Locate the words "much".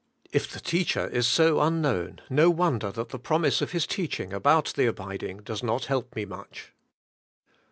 6.25-6.73